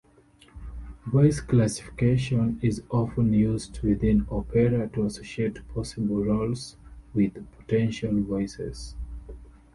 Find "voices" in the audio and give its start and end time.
8.23-8.95